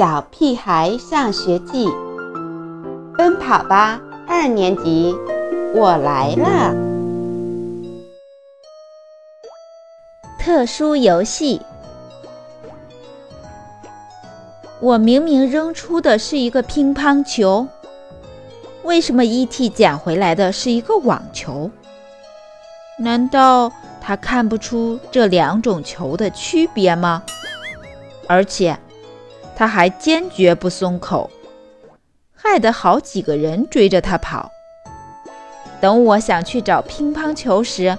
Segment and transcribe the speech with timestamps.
[0.00, 1.86] 小屁孩上学记》，
[3.18, 5.14] 奔跑吧二年级，
[5.74, 6.74] 我来了。
[10.38, 11.60] 特殊游戏，
[14.80, 17.68] 我明明扔出的是一个乒乓球，
[18.82, 19.68] 为什么 E.T.
[19.68, 21.70] 捡回来的是一个网球？
[22.98, 27.22] 难道他看不出这两种球的区别吗？
[28.26, 28.78] 而且。
[29.60, 31.30] 他还坚决不松口，
[32.34, 34.50] 害得好几个人追着他跑。
[35.82, 37.98] 等我想去找乒乓球时，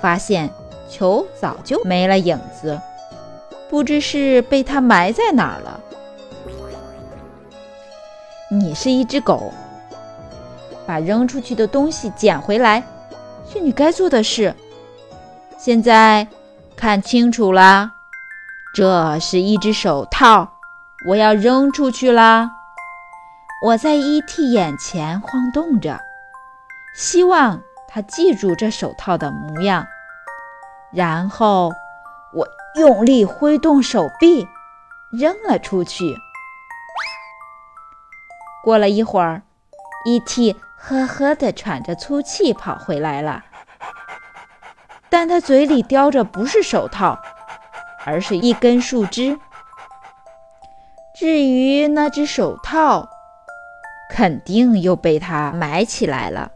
[0.00, 0.50] 发现
[0.90, 2.80] 球早就没了影子，
[3.70, 5.80] 不知是被他埋在哪儿了。
[8.50, 9.52] 你是一只狗，
[10.84, 12.82] 把扔出去的东西捡回来，
[13.48, 14.52] 是你该做的事。
[15.56, 16.26] 现在
[16.74, 17.92] 看清楚啦，
[18.74, 20.54] 这是一只手套。
[21.04, 22.50] 我要扔出去啦！
[23.62, 24.50] 我在 E.T.
[24.50, 26.00] 眼前晃动着，
[26.94, 29.86] 希望他记住这手套的模样。
[30.92, 31.72] 然后
[32.32, 32.48] 我
[32.78, 34.48] 用力挥动手臂，
[35.12, 36.16] 扔了出去。
[38.64, 39.42] 过了一会儿
[40.06, 40.56] ，E.T.
[40.76, 43.44] 呵呵地喘着粗气跑回来了，
[45.08, 47.18] 但他嘴里叼着不是手套，
[48.04, 49.38] 而是一根树枝。
[51.18, 53.08] 至于那只手套，
[54.10, 56.52] 肯定又被他埋起来了。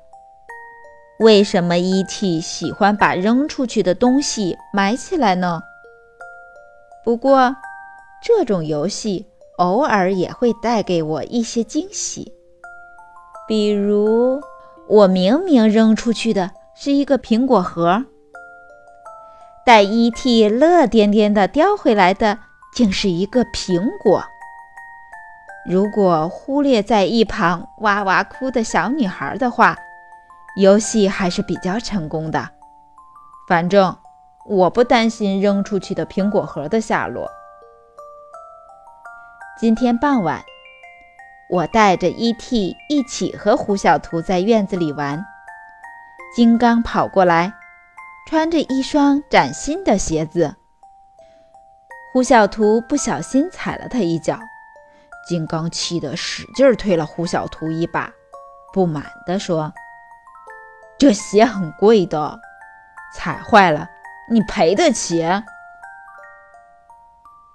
[1.19, 2.43] 为什么 E.T.
[2.43, 5.63] 喜欢把扔出去的东西埋起来呢？
[7.03, 7.57] 不过，
[8.23, 12.31] 这种游戏偶尔也会带给我一些惊喜。
[13.49, 14.43] 比如，
[14.89, 18.05] 我明明扔出去的是一个苹果核，
[19.65, 20.51] 但 E.T.
[20.51, 22.41] 乐颠颠地叼回来的，
[22.75, 24.23] 竟是一个苹果。
[25.71, 29.77] 如果忽略在一旁哇哇哭的小女孩的话，
[30.57, 32.51] 游戏还是比较成功的。
[33.47, 33.97] 反正
[34.47, 37.31] 我不担心扔出去的苹果核的下落。
[39.61, 40.43] 今天傍晚，
[41.49, 42.77] 我带着 E.T.
[42.89, 45.25] 一起和胡小图在院子里玩。
[46.35, 47.53] 金刚跑过来，
[48.29, 50.57] 穿着一双崭新的鞋子。
[52.13, 54.37] 胡小图不小心踩了他一脚。
[55.31, 58.13] 金刚气得使劲推了胡小图一把，
[58.73, 59.73] 不满地说
[60.99, 62.41] ：“这鞋很贵的，
[63.15, 63.89] 踩坏了
[64.29, 65.25] 你赔得起？”“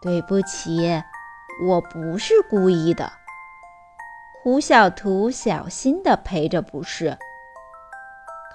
[0.02, 1.04] 对不起，
[1.68, 3.12] 我不是故意的。”
[4.42, 7.18] 胡小图小心地赔着不是。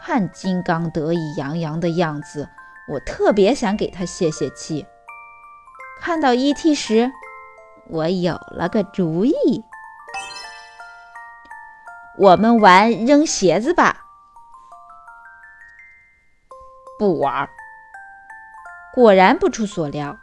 [0.01, 2.49] 看金刚得意洋洋的样子，
[2.89, 4.87] 我特别想给他泄泄气。
[6.01, 6.75] 看到 E.T.
[6.75, 7.13] 时。
[7.91, 9.65] 我有了个主意，
[12.17, 14.05] 我们玩扔鞋子吧。
[16.99, 17.49] 不玩。
[18.95, 20.17] 果然不出所料，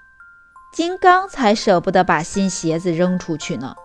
[0.71, 3.75] 金刚才舍不得把新鞋子扔出去呢。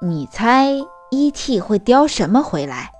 [0.00, 0.70] 你猜
[1.10, 1.60] E.T.
[1.60, 2.92] 会叼什么回来？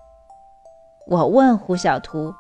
[1.07, 2.35] 我问胡小图。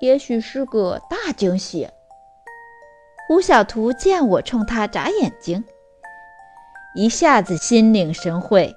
[0.00, 1.90] 也许是个大惊喜。
[3.28, 5.62] 胡小图见我冲他眨眼睛，
[6.94, 8.74] 一下子心领神会。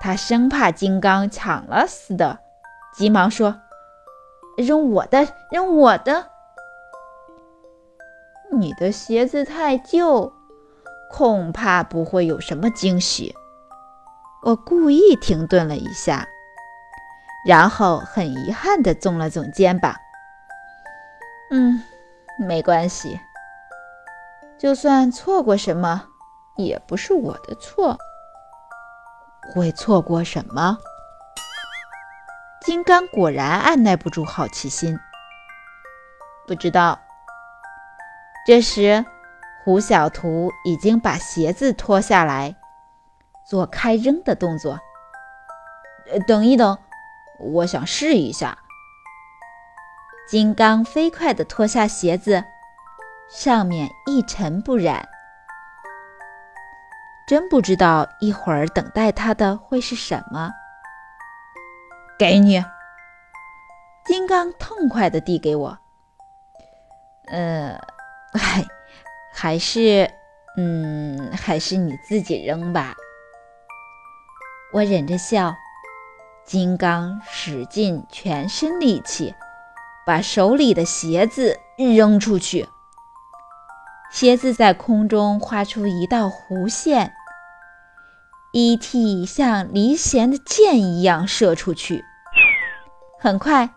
[0.00, 2.38] 他生怕金刚抢了似的，
[2.94, 3.60] 急忙说
[4.56, 6.28] ：“扔我的，扔我的！
[8.52, 10.32] 你的鞋子太旧，
[11.10, 13.34] 恐怕不会有什么惊喜。”
[14.46, 16.28] 我故意停顿了一下，
[17.48, 19.92] 然后很遗憾地耸了耸肩膀
[21.50, 21.82] ：“嗯，
[22.38, 23.18] 没关系。”
[24.62, 26.04] 就算错过什么，
[26.54, 27.98] 也不是我的错。
[29.52, 30.78] 会错过什么？
[32.64, 34.96] 金刚果然按耐不住好奇心。
[36.46, 37.00] 不知道。
[38.46, 39.04] 这时，
[39.64, 42.54] 胡小图已经把鞋子脱下来，
[43.44, 44.78] 做开扔的动作。
[46.28, 46.78] 等一等，
[47.40, 48.56] 我想试一下。
[50.28, 52.44] 金刚飞快地脱下鞋子。
[53.30, 55.08] 上面一尘不染，
[57.26, 60.50] 真不知道一会儿等待他的会是什么。
[62.18, 62.62] 给你，
[64.04, 65.78] 金刚痛快的递给我。
[67.28, 67.80] 呃，
[68.34, 68.64] 嗨，
[69.32, 70.10] 还是，
[70.56, 72.94] 嗯，还是你自己扔吧。
[74.72, 75.54] 我忍着笑。
[76.44, 79.32] 金刚使尽全身力气，
[80.04, 82.68] 把手里的鞋子扔出去。
[84.12, 87.14] 鞋子在空中画出一道弧线。
[88.52, 89.24] E.T.
[89.24, 92.04] 像离弦的箭一样射出去。
[93.18, 93.70] 很快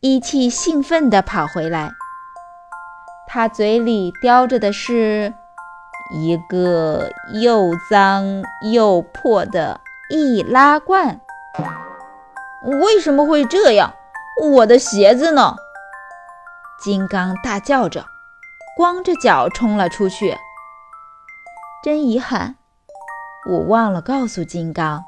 [0.00, 0.48] ，E.T.
[0.48, 1.90] 兴奋地跑回来，
[3.28, 5.34] 他嘴里叼着的是
[6.14, 8.42] 一个又脏
[8.72, 11.20] 又破的易拉罐。
[12.82, 13.92] 为什么会这样？
[14.40, 15.56] 我的鞋子呢？
[16.82, 18.06] 金刚大叫着，
[18.76, 20.36] 光着脚冲了出去。
[21.82, 22.56] 真遗憾。
[23.48, 25.02] 我忘了告诉金刚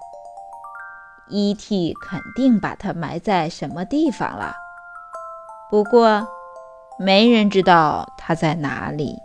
[1.29, 1.93] ，E.T.
[2.01, 4.55] 肯定把它埋在什么地方了。
[5.71, 6.27] 不过，
[6.99, 9.17] 没人知道它在哪里。